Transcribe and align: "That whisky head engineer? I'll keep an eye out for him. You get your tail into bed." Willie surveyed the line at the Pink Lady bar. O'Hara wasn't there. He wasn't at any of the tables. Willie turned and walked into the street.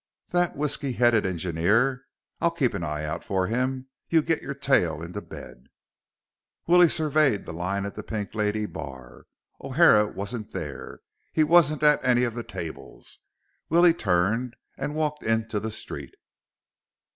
"That 0.29 0.55
whisky 0.57 0.93
head 0.93 1.13
engineer? 1.27 2.07
I'll 2.39 2.49
keep 2.49 2.73
an 2.73 2.83
eye 2.83 3.03
out 3.05 3.23
for 3.23 3.45
him. 3.45 3.85
You 4.09 4.23
get 4.23 4.41
your 4.41 4.55
tail 4.55 4.99
into 5.03 5.21
bed." 5.21 5.67
Willie 6.65 6.89
surveyed 6.89 7.45
the 7.45 7.53
line 7.53 7.85
at 7.85 7.93
the 7.93 8.01
Pink 8.01 8.33
Lady 8.33 8.65
bar. 8.65 9.25
O'Hara 9.63 10.07
wasn't 10.07 10.53
there. 10.53 11.01
He 11.31 11.43
wasn't 11.43 11.83
at 11.83 12.03
any 12.03 12.23
of 12.23 12.33
the 12.33 12.41
tables. 12.43 13.19
Willie 13.69 13.93
turned 13.93 14.55
and 14.75 14.95
walked 14.95 15.21
into 15.21 15.59
the 15.59 15.69
street. 15.69 16.15